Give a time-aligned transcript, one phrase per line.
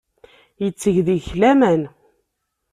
[0.63, 1.81] Yetteg deg-k laman.